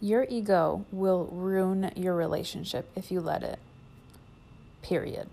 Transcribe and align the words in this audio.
Your 0.00 0.26
ego 0.28 0.84
will 0.92 1.28
ruin 1.32 1.90
your 1.96 2.14
relationship 2.14 2.90
if 2.94 3.10
you 3.10 3.20
let 3.20 3.42
it. 3.42 3.58
Period. 4.82 5.28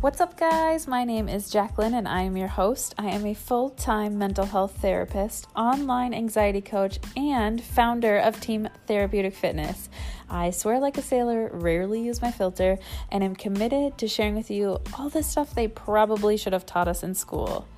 What's 0.00 0.22
up, 0.22 0.38
guys? 0.38 0.88
My 0.88 1.04
name 1.04 1.28
is 1.28 1.50
Jacqueline 1.50 1.92
and 1.92 2.08
I 2.08 2.22
am 2.22 2.34
your 2.34 2.48
host. 2.48 2.94
I 2.96 3.08
am 3.08 3.26
a 3.26 3.34
full 3.34 3.68
time 3.68 4.16
mental 4.16 4.46
health 4.46 4.78
therapist, 4.80 5.46
online 5.54 6.14
anxiety 6.14 6.62
coach, 6.62 6.98
and 7.18 7.62
founder 7.62 8.16
of 8.16 8.40
Team 8.40 8.66
Therapeutic 8.86 9.34
Fitness. 9.34 9.90
I 10.30 10.52
swear 10.52 10.80
like 10.80 10.96
a 10.96 11.02
sailor, 11.02 11.50
rarely 11.52 12.00
use 12.00 12.22
my 12.22 12.30
filter, 12.30 12.78
and 13.12 13.22
am 13.22 13.36
committed 13.36 13.98
to 13.98 14.08
sharing 14.08 14.34
with 14.34 14.50
you 14.50 14.78
all 14.98 15.10
the 15.10 15.22
stuff 15.22 15.54
they 15.54 15.68
probably 15.68 16.38
should 16.38 16.54
have 16.54 16.64
taught 16.64 16.88
us 16.88 17.02
in 17.02 17.14
school. 17.14 17.68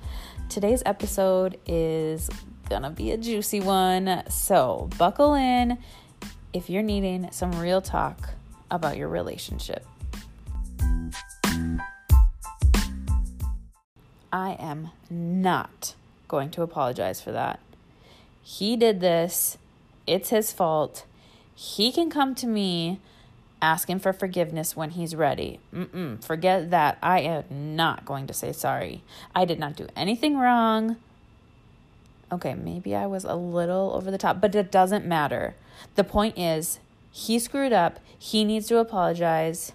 Today's 0.47 0.81
episode 0.85 1.59
is 1.65 2.29
gonna 2.69 2.91
be 2.91 3.11
a 3.11 3.17
juicy 3.17 3.59
one, 3.59 4.23
so 4.29 4.89
buckle 4.97 5.33
in 5.33 5.77
if 6.53 6.69
you're 6.69 6.83
needing 6.83 7.29
some 7.33 7.51
real 7.59 7.81
talk 7.81 8.29
about 8.71 8.95
your 8.95 9.09
relationship. 9.09 9.85
I 14.33 14.57
am 14.59 14.89
not 15.11 15.93
going 16.27 16.49
to 16.51 16.63
apologize 16.63 17.21
for 17.21 17.31
that. 17.31 17.59
He 18.41 18.75
did 18.75 18.99
this. 18.99 19.59
It's 20.07 20.29
his 20.29 20.51
fault. 20.51 21.05
He 21.53 21.91
can 21.91 22.09
come 22.09 22.33
to 22.35 22.47
me 22.47 22.99
asking 23.61 23.99
for 23.99 24.11
forgiveness 24.11 24.75
when 24.75 24.89
he's 24.89 25.15
ready. 25.15 25.59
Mm-mm, 25.71 26.21
forget 26.23 26.71
that. 26.71 26.97
I 27.03 27.19
am 27.19 27.75
not 27.75 28.05
going 28.05 28.25
to 28.25 28.33
say 28.33 28.51
sorry. 28.51 29.03
I 29.35 29.45
did 29.45 29.59
not 29.59 29.75
do 29.75 29.87
anything 29.95 30.37
wrong. 30.37 30.97
Okay, 32.31 32.55
maybe 32.55 32.95
I 32.95 33.05
was 33.05 33.23
a 33.25 33.35
little 33.35 33.93
over 33.93 34.09
the 34.09 34.17
top, 34.17 34.41
but 34.41 34.55
it 34.55 34.71
doesn't 34.71 35.05
matter. 35.05 35.53
The 35.93 36.03
point 36.03 36.39
is, 36.39 36.79
he 37.11 37.37
screwed 37.37 37.71
up. 37.71 37.99
He 38.17 38.43
needs 38.43 38.67
to 38.69 38.79
apologize. 38.79 39.73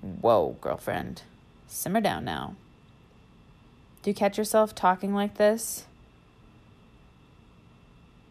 Whoa, 0.00 0.56
girlfriend. 0.60 1.22
Simmer 1.68 2.00
down 2.00 2.24
now. 2.24 2.56
Do 4.06 4.10
you 4.10 4.14
catch 4.14 4.38
yourself 4.38 4.72
talking 4.72 5.12
like 5.12 5.36
this? 5.36 5.84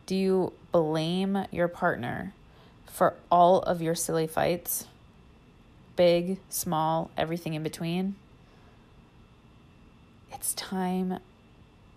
Do 0.06 0.16
you 0.16 0.54
blame 0.72 1.48
your 1.52 1.68
partner 1.68 2.34
for 2.86 3.16
all 3.30 3.59
of 3.59 3.81
your 3.81 3.94
silly 3.94 4.26
fights? 4.26 4.86
Big, 5.98 6.40
small, 6.48 7.12
everything 7.18 7.56
in 7.56 7.62
between? 7.62 8.16
It's 10.31 10.53
time 10.53 11.20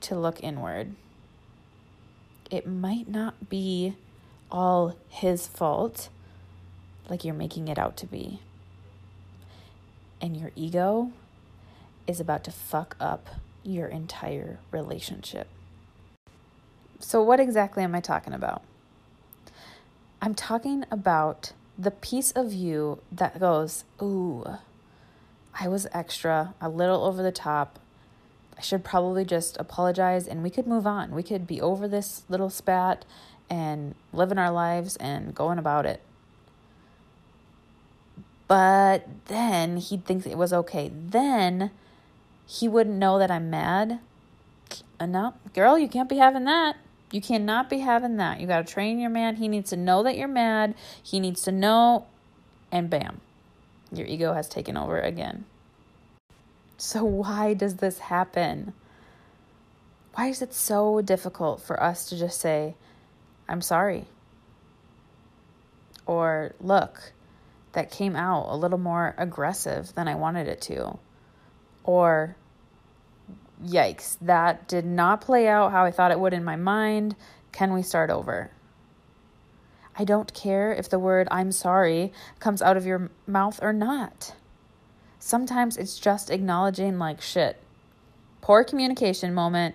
to 0.00 0.18
look 0.18 0.42
inward. 0.42 0.96
It 2.50 2.66
might 2.66 3.06
not 3.06 3.48
be 3.48 3.94
all 4.50 4.96
his 5.08 5.46
fault 5.46 6.08
like 7.08 7.24
you're 7.24 7.32
making 7.32 7.68
it 7.68 7.78
out 7.78 7.96
to 7.98 8.06
be. 8.06 8.40
And 10.20 10.36
your 10.36 10.50
ego 10.56 11.12
is 12.08 12.18
about 12.18 12.42
to 12.42 12.50
fuck 12.50 12.96
up 12.98 13.28
your 13.68 13.86
entire 13.86 14.58
relationship. 14.70 15.46
So, 16.98 17.22
what 17.22 17.38
exactly 17.38 17.84
am 17.84 17.94
I 17.94 18.00
talking 18.00 18.32
about? 18.32 18.62
I'm 20.20 20.34
talking 20.34 20.84
about 20.90 21.52
the 21.78 21.92
piece 21.92 22.32
of 22.32 22.52
you 22.52 22.98
that 23.12 23.38
goes, 23.38 23.84
Ooh, 24.02 24.58
I 25.58 25.68
was 25.68 25.86
extra, 25.92 26.54
a 26.60 26.68
little 26.68 27.04
over 27.04 27.22
the 27.22 27.30
top. 27.30 27.78
I 28.56 28.60
should 28.60 28.82
probably 28.82 29.24
just 29.24 29.56
apologize 29.58 30.26
and 30.26 30.42
we 30.42 30.50
could 30.50 30.66
move 30.66 30.86
on. 30.86 31.12
We 31.12 31.22
could 31.22 31.46
be 31.46 31.60
over 31.60 31.86
this 31.86 32.24
little 32.28 32.50
spat 32.50 33.04
and 33.48 33.94
living 34.12 34.38
our 34.38 34.50
lives 34.50 34.96
and 34.96 35.34
going 35.34 35.58
about 35.58 35.86
it. 35.86 36.02
But 38.48 39.06
then 39.26 39.76
he 39.76 39.98
thinks 39.98 40.26
it 40.26 40.38
was 40.38 40.52
okay. 40.52 40.90
Then 40.92 41.70
he 42.48 42.66
wouldn't 42.66 42.96
know 42.96 43.18
that 43.18 43.30
I'm 43.30 43.50
mad. 43.50 44.00
Uh, 44.98 45.04
no, 45.04 45.34
girl, 45.54 45.78
you 45.78 45.86
can't 45.86 46.08
be 46.08 46.16
having 46.16 46.44
that. 46.44 46.76
You 47.10 47.20
cannot 47.20 47.68
be 47.68 47.80
having 47.80 48.16
that. 48.16 48.40
You 48.40 48.46
got 48.46 48.66
to 48.66 48.72
train 48.72 48.98
your 48.98 49.10
man. 49.10 49.36
He 49.36 49.48
needs 49.48 49.68
to 49.70 49.76
know 49.76 50.02
that 50.02 50.16
you're 50.16 50.28
mad. 50.28 50.74
He 51.02 51.20
needs 51.20 51.42
to 51.42 51.52
know, 51.52 52.06
and 52.72 52.88
bam, 52.88 53.20
your 53.92 54.06
ego 54.06 54.32
has 54.32 54.48
taken 54.48 54.78
over 54.78 54.98
again. 54.98 55.44
So, 56.78 57.04
why 57.04 57.52
does 57.52 57.76
this 57.76 57.98
happen? 57.98 58.72
Why 60.14 60.28
is 60.28 60.40
it 60.40 60.54
so 60.54 61.02
difficult 61.02 61.60
for 61.60 61.82
us 61.82 62.08
to 62.08 62.18
just 62.18 62.40
say, 62.40 62.76
I'm 63.46 63.60
sorry? 63.60 64.06
Or, 66.06 66.54
look, 66.60 67.12
that 67.72 67.90
came 67.90 68.16
out 68.16 68.46
a 68.48 68.56
little 68.56 68.78
more 68.78 69.14
aggressive 69.18 69.94
than 69.94 70.08
I 70.08 70.14
wanted 70.14 70.48
it 70.48 70.62
to 70.62 70.98
or 71.88 72.36
yikes, 73.64 74.18
that 74.20 74.68
did 74.68 74.84
not 74.84 75.22
play 75.22 75.48
out 75.48 75.72
how 75.72 75.86
I 75.86 75.90
thought 75.90 76.10
it 76.10 76.20
would 76.20 76.34
in 76.34 76.44
my 76.44 76.54
mind. 76.54 77.16
Can 77.50 77.72
we 77.72 77.80
start 77.80 78.10
over? 78.10 78.50
I 79.96 80.04
don't 80.04 80.34
care 80.34 80.70
if 80.70 80.90
the 80.90 80.98
word 80.98 81.28
I'm 81.30 81.50
sorry 81.50 82.12
comes 82.40 82.60
out 82.60 82.76
of 82.76 82.84
your 82.84 83.10
mouth 83.26 83.58
or 83.62 83.72
not. 83.72 84.34
Sometimes 85.18 85.78
it's 85.78 85.98
just 85.98 86.28
acknowledging, 86.28 86.98
like, 86.98 87.22
shit, 87.22 87.56
poor 88.42 88.64
communication 88.64 89.32
moment, 89.32 89.74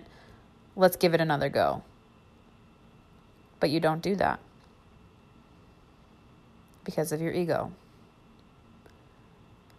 let's 0.76 0.96
give 0.96 1.14
it 1.14 1.20
another 1.20 1.48
go. 1.48 1.82
But 3.58 3.70
you 3.70 3.80
don't 3.80 4.00
do 4.00 4.14
that 4.16 4.38
because 6.84 7.10
of 7.10 7.20
your 7.20 7.32
ego. 7.32 7.72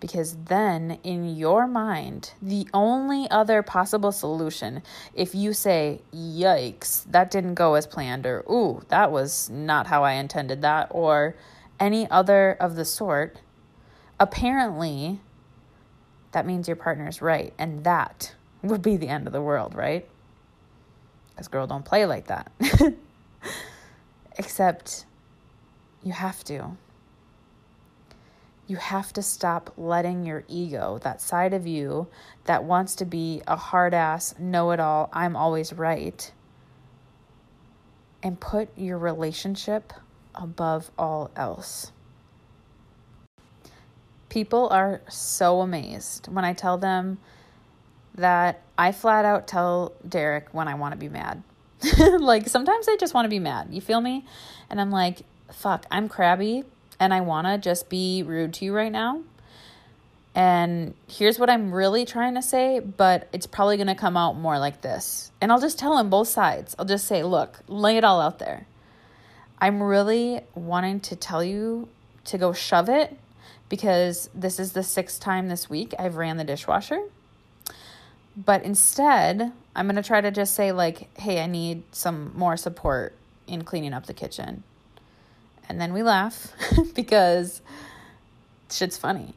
Because 0.05 0.37
then, 0.45 0.99
in 1.03 1.35
your 1.35 1.65
mind, 1.65 2.33
the 2.39 2.67
only 2.75 3.27
other 3.31 3.63
possible 3.63 4.11
solution, 4.11 4.83
if 5.15 5.33
you 5.33 5.51
say, 5.51 5.99
yikes, 6.13 7.05
that 7.09 7.31
didn't 7.31 7.55
go 7.55 7.73
as 7.73 7.87
planned, 7.87 8.23
or 8.27 8.45
ooh, 8.47 8.83
that 8.89 9.11
was 9.11 9.49
not 9.49 9.87
how 9.87 10.03
I 10.03 10.11
intended 10.11 10.61
that, 10.61 10.89
or 10.91 11.35
any 11.79 12.07
other 12.11 12.55
of 12.59 12.75
the 12.75 12.85
sort, 12.85 13.39
apparently 14.19 15.21
that 16.33 16.45
means 16.45 16.67
your 16.67 16.77
partner's 16.77 17.19
right. 17.19 17.51
And 17.57 17.83
that 17.83 18.35
would 18.61 18.83
be 18.83 18.97
the 18.97 19.07
end 19.07 19.25
of 19.25 19.33
the 19.33 19.41
world, 19.41 19.73
right? 19.73 20.07
Because 21.29 21.47
girl 21.47 21.65
don't 21.65 21.83
play 21.83 22.05
like 22.05 22.27
that. 22.27 22.51
Except 24.37 25.07
you 26.03 26.11
have 26.11 26.43
to. 26.43 26.77
You 28.67 28.77
have 28.77 29.13
to 29.13 29.21
stop 29.21 29.73
letting 29.77 30.25
your 30.25 30.43
ego, 30.47 30.99
that 31.03 31.21
side 31.21 31.53
of 31.53 31.67
you 31.67 32.07
that 32.45 32.63
wants 32.63 32.95
to 32.95 33.05
be 33.05 33.41
a 33.47 33.55
hard 33.55 33.93
ass, 33.93 34.33
know 34.39 34.71
it 34.71 34.79
all, 34.79 35.09
I'm 35.13 35.35
always 35.35 35.71
right, 35.71 36.31
and 38.23 38.39
put 38.39 38.69
your 38.75 38.97
relationship 38.97 39.93
above 40.33 40.89
all 40.97 41.29
else. 41.35 41.91
People 44.29 44.67
are 44.69 45.01
so 45.07 45.61
amazed 45.61 46.27
when 46.27 46.43
I 46.43 46.53
tell 46.53 46.77
them 46.77 47.19
that 48.15 48.61
I 48.77 48.91
flat 48.91 49.25
out 49.25 49.47
tell 49.47 49.93
Derek 50.07 50.53
when 50.53 50.67
I 50.67 50.73
want 50.73 50.93
to 50.93 50.97
be 50.97 51.09
mad. 51.09 51.43
like 52.19 52.47
sometimes 52.47 52.87
I 52.87 52.97
just 52.99 53.13
want 53.13 53.25
to 53.25 53.29
be 53.29 53.39
mad. 53.39 53.67
You 53.71 53.81
feel 53.81 54.01
me? 54.01 54.25
And 54.69 54.81
I'm 54.81 54.91
like, 54.91 55.21
fuck, 55.51 55.85
I'm 55.91 56.09
crabby, 56.09 56.63
and 56.99 57.13
I 57.13 57.21
want 57.21 57.47
to 57.47 57.57
just 57.57 57.89
be 57.89 58.23
rude 58.23 58.53
to 58.55 58.65
you 58.65 58.73
right 58.73 58.91
now. 58.91 59.21
And 60.33 60.95
here's 61.07 61.39
what 61.39 61.49
I'm 61.49 61.73
really 61.73 62.05
trying 62.05 62.35
to 62.35 62.41
say, 62.41 62.79
but 62.79 63.29
it's 63.31 63.47
probably 63.47 63.77
going 63.77 63.87
to 63.87 63.95
come 63.95 64.17
out 64.17 64.35
more 64.35 64.59
like 64.59 64.81
this. 64.81 65.31
And 65.39 65.51
I'll 65.51 65.61
just 65.61 65.79
tell 65.79 65.97
him 65.97 66.09
both 66.09 66.27
sides. 66.27 66.75
I'll 66.77 66.85
just 66.85 67.07
say, 67.07 67.23
look, 67.23 67.59
lay 67.67 67.95
it 67.95 68.03
all 68.03 68.19
out 68.19 68.39
there. 68.39 68.67
I'm 69.59 69.81
really 69.81 70.41
wanting 70.53 70.99
to 71.01 71.15
tell 71.15 71.41
you 71.41 71.87
to 72.25 72.37
go 72.37 72.51
shove 72.51 72.89
it 72.89 73.17
because 73.69 74.29
this 74.35 74.59
is 74.59 74.73
the 74.73 74.83
sixth 74.83 75.21
time 75.21 75.47
this 75.47 75.69
week 75.69 75.93
I've 75.97 76.17
ran 76.17 76.35
the 76.35 76.43
dishwasher. 76.43 76.99
But 78.35 78.63
instead, 78.63 79.53
I'm 79.73 79.85
going 79.85 79.95
to 79.95 80.03
try 80.03 80.19
to 80.19 80.31
just 80.31 80.53
say, 80.53 80.73
like, 80.73 81.17
hey, 81.17 81.41
I 81.41 81.47
need 81.47 81.83
some 81.93 82.33
more 82.35 82.57
support 82.57 83.15
in 83.47 83.63
cleaning 83.63 83.93
up 83.93 84.07
the 84.07 84.13
kitchen 84.13 84.63
and 85.69 85.79
then 85.79 85.93
we 85.93 86.03
laugh 86.03 86.53
because 86.95 87.61
shit's 88.69 88.97
funny. 88.97 89.33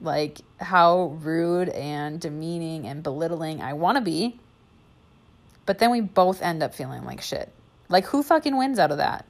Like 0.00 0.40
how 0.58 1.18
rude 1.20 1.68
and 1.68 2.20
demeaning 2.20 2.86
and 2.86 3.02
belittling 3.02 3.60
I 3.60 3.74
want 3.74 3.96
to 3.96 4.00
be. 4.00 4.38
But 5.66 5.78
then 5.78 5.90
we 5.90 6.00
both 6.00 6.42
end 6.42 6.62
up 6.62 6.74
feeling 6.74 7.04
like 7.04 7.20
shit. 7.20 7.52
Like 7.88 8.06
who 8.06 8.22
fucking 8.22 8.56
wins 8.56 8.78
out 8.78 8.90
of 8.90 8.98
that? 8.98 9.26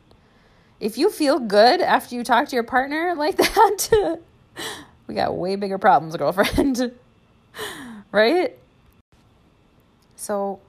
If 0.78 0.96
you 0.96 1.10
feel 1.10 1.38
good 1.38 1.80
after 1.80 2.14
you 2.14 2.24
talk 2.24 2.48
to 2.48 2.56
your 2.56 2.64
partner 2.64 3.14
like 3.16 3.36
that, 3.36 4.18
we 5.06 5.14
got 5.14 5.36
way 5.36 5.56
bigger 5.56 5.78
problems, 5.78 6.16
girlfriend. 6.16 6.92
right? 8.12 8.56
So 10.16 10.60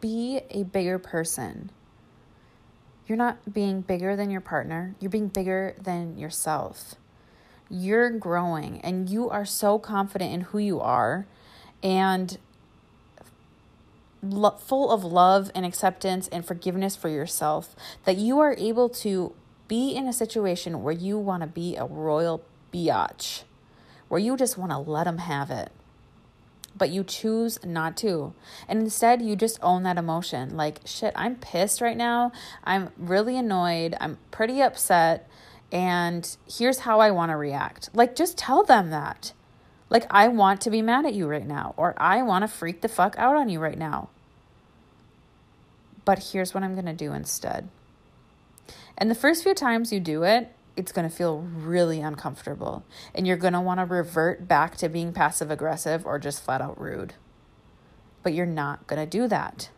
be 0.00 0.40
a 0.50 0.62
bigger 0.62 0.98
person. 0.98 1.70
You're 3.06 3.18
not 3.18 3.52
being 3.52 3.82
bigger 3.82 4.16
than 4.16 4.30
your 4.30 4.40
partner, 4.40 4.94
you're 5.00 5.10
being 5.10 5.28
bigger 5.28 5.74
than 5.80 6.18
yourself. 6.18 6.94
You're 7.70 8.10
growing 8.10 8.80
and 8.82 9.08
you 9.08 9.28
are 9.30 9.44
so 9.44 9.78
confident 9.78 10.32
in 10.32 10.40
who 10.42 10.58
you 10.58 10.80
are 10.80 11.26
and 11.82 12.38
lo- 14.22 14.56
full 14.58 14.90
of 14.90 15.04
love 15.04 15.50
and 15.54 15.66
acceptance 15.66 16.28
and 16.28 16.44
forgiveness 16.44 16.96
for 16.96 17.08
yourself 17.08 17.74
that 18.04 18.16
you 18.16 18.38
are 18.38 18.54
able 18.58 18.88
to 18.88 19.34
be 19.68 19.94
in 19.94 20.06
a 20.06 20.12
situation 20.12 20.82
where 20.82 20.94
you 20.94 21.18
want 21.18 21.42
to 21.42 21.46
be 21.46 21.76
a 21.76 21.84
royal 21.84 22.42
biatch, 22.72 23.42
where 24.08 24.20
you 24.20 24.36
just 24.36 24.58
want 24.58 24.72
to 24.72 24.78
let 24.78 25.04
them 25.04 25.18
have 25.18 25.50
it. 25.50 25.70
But 26.76 26.90
you 26.90 27.04
choose 27.04 27.64
not 27.64 27.96
to. 27.98 28.34
And 28.68 28.80
instead, 28.80 29.22
you 29.22 29.36
just 29.36 29.58
own 29.62 29.84
that 29.84 29.96
emotion. 29.96 30.56
Like, 30.56 30.80
shit, 30.84 31.12
I'm 31.14 31.36
pissed 31.36 31.80
right 31.80 31.96
now. 31.96 32.32
I'm 32.64 32.90
really 32.98 33.38
annoyed. 33.38 33.96
I'm 34.00 34.18
pretty 34.30 34.60
upset. 34.60 35.28
And 35.70 36.36
here's 36.48 36.80
how 36.80 37.00
I 37.00 37.10
want 37.10 37.30
to 37.30 37.36
react. 37.36 37.90
Like, 37.94 38.16
just 38.16 38.36
tell 38.36 38.64
them 38.64 38.90
that. 38.90 39.32
Like, 39.88 40.06
I 40.10 40.28
want 40.28 40.60
to 40.62 40.70
be 40.70 40.82
mad 40.82 41.06
at 41.06 41.14
you 41.14 41.28
right 41.28 41.46
now, 41.46 41.74
or 41.76 41.94
I 41.96 42.22
want 42.22 42.42
to 42.42 42.48
freak 42.48 42.80
the 42.80 42.88
fuck 42.88 43.14
out 43.18 43.36
on 43.36 43.48
you 43.48 43.60
right 43.60 43.78
now. 43.78 44.08
But 46.04 46.30
here's 46.32 46.54
what 46.54 46.64
I'm 46.64 46.74
going 46.74 46.86
to 46.86 46.92
do 46.92 47.12
instead. 47.12 47.68
And 48.98 49.10
the 49.10 49.14
first 49.14 49.42
few 49.42 49.54
times 49.54 49.92
you 49.92 50.00
do 50.00 50.22
it, 50.24 50.52
it's 50.76 50.92
going 50.92 51.08
to 51.08 51.14
feel 51.14 51.40
really 51.40 52.00
uncomfortable. 52.00 52.84
And 53.14 53.26
you're 53.26 53.36
going 53.36 53.52
to 53.52 53.60
want 53.60 53.80
to 53.80 53.84
revert 53.84 54.48
back 54.48 54.76
to 54.78 54.88
being 54.88 55.12
passive 55.12 55.50
aggressive 55.50 56.04
or 56.06 56.18
just 56.18 56.42
flat 56.42 56.60
out 56.60 56.80
rude. 56.80 57.14
But 58.22 58.34
you're 58.34 58.46
not 58.46 58.86
going 58.86 59.00
to 59.00 59.06
do 59.06 59.28
that 59.28 59.70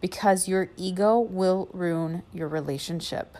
because 0.00 0.48
your 0.48 0.70
ego 0.76 1.18
will 1.18 1.68
ruin 1.72 2.22
your 2.32 2.48
relationship. 2.48 3.36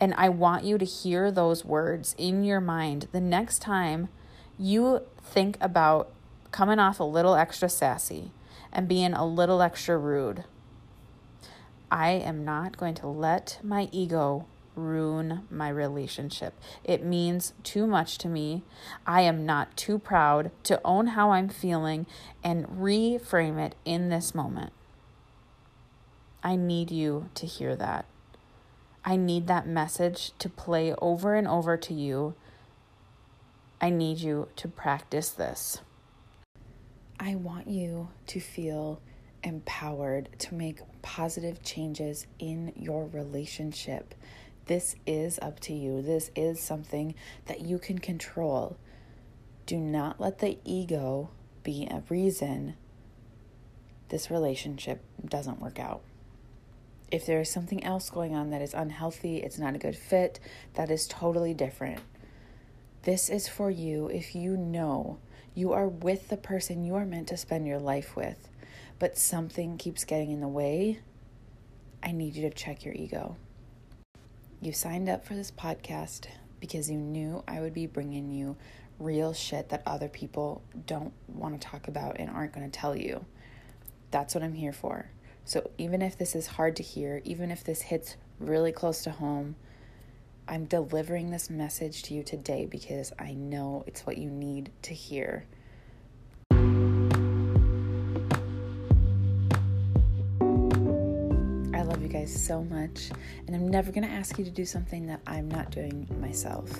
And 0.00 0.14
I 0.16 0.28
want 0.28 0.64
you 0.64 0.78
to 0.78 0.84
hear 0.84 1.30
those 1.30 1.64
words 1.64 2.14
in 2.18 2.44
your 2.44 2.60
mind 2.60 3.08
the 3.12 3.20
next 3.20 3.60
time 3.60 4.08
you 4.58 5.02
think 5.22 5.56
about 5.60 6.12
coming 6.50 6.78
off 6.78 7.00
a 7.00 7.04
little 7.04 7.34
extra 7.34 7.68
sassy 7.68 8.32
and 8.72 8.88
being 8.88 9.12
a 9.12 9.26
little 9.26 9.62
extra 9.62 9.96
rude. 9.96 10.44
I 11.90 12.10
am 12.10 12.44
not 12.44 12.76
going 12.76 12.94
to 12.96 13.06
let 13.06 13.58
my 13.62 13.88
ego 13.92 14.46
ruin 14.76 15.42
my 15.50 15.68
relationship. 15.68 16.54
It 16.84 17.04
means 17.04 17.54
too 17.62 17.86
much 17.86 18.18
to 18.18 18.28
me. 18.28 18.62
I 19.06 19.22
am 19.22 19.44
not 19.44 19.76
too 19.76 19.98
proud 19.98 20.50
to 20.64 20.80
own 20.84 21.08
how 21.08 21.32
I'm 21.32 21.48
feeling 21.48 22.06
and 22.44 22.66
reframe 22.66 23.58
it 23.58 23.74
in 23.84 24.08
this 24.08 24.34
moment. 24.34 24.72
I 26.42 26.54
need 26.54 26.90
you 26.90 27.30
to 27.34 27.46
hear 27.46 27.74
that. 27.76 28.04
I 29.04 29.16
need 29.16 29.46
that 29.46 29.66
message 29.66 30.32
to 30.38 30.48
play 30.48 30.94
over 31.00 31.34
and 31.34 31.48
over 31.48 31.76
to 31.76 31.94
you. 31.94 32.34
I 33.80 33.90
need 33.90 34.18
you 34.18 34.48
to 34.56 34.68
practice 34.68 35.30
this. 35.30 35.80
I 37.18 37.34
want 37.34 37.68
you 37.68 38.08
to 38.26 38.40
feel 38.40 39.00
empowered 39.42 40.28
to 40.40 40.54
make 40.54 40.80
positive 41.02 41.62
changes 41.62 42.26
in 42.38 42.72
your 42.76 43.06
relationship. 43.06 44.14
This 44.66 44.96
is 45.06 45.38
up 45.40 45.60
to 45.60 45.72
you. 45.72 46.02
This 46.02 46.30
is 46.34 46.60
something 46.60 47.14
that 47.46 47.60
you 47.60 47.78
can 47.78 47.98
control. 47.98 48.76
Do 49.64 49.78
not 49.78 50.20
let 50.20 50.38
the 50.40 50.58
ego 50.64 51.30
be 51.62 51.88
a 51.90 52.02
reason 52.08 52.74
this 54.08 54.30
relationship 54.30 55.02
doesn't 55.24 55.60
work 55.60 55.78
out. 55.78 56.02
If 57.10 57.26
there 57.26 57.40
is 57.40 57.50
something 57.50 57.82
else 57.84 58.10
going 58.10 58.34
on 58.34 58.50
that 58.50 58.62
is 58.62 58.74
unhealthy, 58.74 59.38
it's 59.38 59.58
not 59.58 59.74
a 59.74 59.78
good 59.78 59.96
fit, 59.96 60.40
that 60.74 60.90
is 60.90 61.06
totally 61.06 61.54
different. 61.54 62.00
This 63.02 63.28
is 63.28 63.48
for 63.48 63.70
you 63.70 64.08
if 64.08 64.34
you 64.34 64.56
know 64.56 65.18
you 65.54 65.72
are 65.72 65.88
with 65.88 66.28
the 66.28 66.36
person 66.36 66.84
you 66.84 66.96
are 66.96 67.06
meant 67.06 67.28
to 67.28 67.36
spend 67.36 67.66
your 67.66 67.78
life 67.78 68.16
with, 68.16 68.48
but 68.98 69.16
something 69.16 69.78
keeps 69.78 70.04
getting 70.04 70.30
in 70.30 70.40
the 70.40 70.48
way. 70.48 71.00
I 72.02 72.12
need 72.12 72.34
you 72.34 72.48
to 72.48 72.54
check 72.54 72.84
your 72.84 72.94
ego. 72.94 73.36
You 74.60 74.72
signed 74.72 75.08
up 75.08 75.26
for 75.26 75.34
this 75.34 75.50
podcast 75.50 76.26
because 76.60 76.90
you 76.90 76.96
knew 76.96 77.44
I 77.46 77.60
would 77.60 77.74
be 77.74 77.86
bringing 77.86 78.30
you 78.30 78.56
real 78.98 79.34
shit 79.34 79.68
that 79.68 79.82
other 79.86 80.08
people 80.08 80.62
don't 80.86 81.12
want 81.28 81.60
to 81.60 81.68
talk 81.68 81.88
about 81.88 82.16
and 82.18 82.30
aren't 82.30 82.54
going 82.54 82.68
to 82.68 82.78
tell 82.78 82.96
you. 82.96 83.26
That's 84.10 84.34
what 84.34 84.42
I'm 84.42 84.54
here 84.54 84.72
for. 84.72 85.10
So 85.44 85.70
even 85.76 86.00
if 86.00 86.16
this 86.16 86.34
is 86.34 86.46
hard 86.46 86.74
to 86.76 86.82
hear, 86.82 87.20
even 87.24 87.50
if 87.50 87.62
this 87.64 87.82
hits 87.82 88.16
really 88.40 88.72
close 88.72 89.02
to 89.04 89.10
home, 89.10 89.56
I'm 90.48 90.64
delivering 90.64 91.30
this 91.30 91.50
message 91.50 92.02
to 92.04 92.14
you 92.14 92.22
today 92.22 92.66
because 92.66 93.12
I 93.18 93.34
know 93.34 93.84
it's 93.86 94.06
what 94.06 94.16
you 94.16 94.30
need 94.30 94.70
to 94.82 94.94
hear. 94.94 95.44
Guys 102.26 102.44
so 102.44 102.62
much. 102.64 103.10
And 103.46 103.54
I'm 103.54 103.68
never 103.68 103.92
going 103.92 104.06
to 104.06 104.12
ask 104.12 104.38
you 104.38 104.44
to 104.44 104.50
do 104.50 104.64
something 104.64 105.06
that 105.06 105.20
I'm 105.26 105.48
not 105.48 105.70
doing 105.70 106.08
myself 106.20 106.70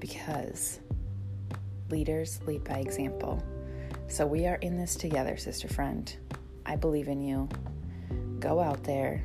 because 0.00 0.80
leaders 1.90 2.40
lead 2.46 2.64
by 2.64 2.78
example. 2.78 3.42
So 4.08 4.26
we 4.26 4.46
are 4.46 4.56
in 4.56 4.76
this 4.76 4.96
together, 4.96 5.36
sister 5.36 5.68
friend. 5.68 6.14
I 6.64 6.76
believe 6.76 7.08
in 7.08 7.20
you. 7.20 7.48
Go 8.40 8.60
out 8.60 8.82
there, 8.84 9.24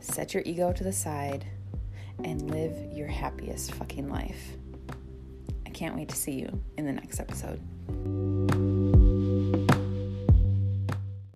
set 0.00 0.34
your 0.34 0.42
ego 0.46 0.72
to 0.72 0.84
the 0.84 0.92
side, 0.92 1.46
and 2.22 2.50
live 2.50 2.76
your 2.92 3.08
happiest 3.08 3.72
fucking 3.74 4.08
life. 4.08 4.56
I 5.66 5.70
can't 5.70 5.96
wait 5.96 6.08
to 6.10 6.16
see 6.16 6.32
you 6.32 6.62
in 6.76 6.86
the 6.86 6.92
next 6.92 7.20
episode. 7.20 7.60